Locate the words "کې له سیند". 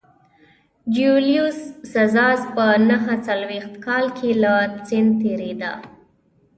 4.17-5.11